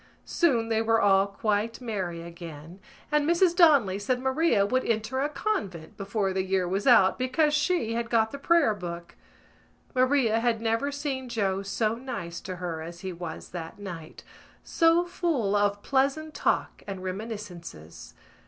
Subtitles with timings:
[0.25, 2.79] Soon they were all quite merry again
[3.11, 7.53] and Mrs Donnelly said Maria would enter a convent before the year was out because
[7.53, 9.15] she had got the prayer book.
[9.93, 14.23] Maria had never seen Joe so nice to her as he was that night,
[14.63, 18.15] so full of pleasant talk and reminiscences.